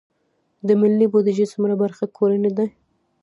د 0.67 0.69
ملي 0.81 1.07
بودیجې 1.11 1.45
څومره 1.53 1.73
برخه 1.83 2.05
کورنۍ 2.17 2.51
ده؟ 2.57 2.65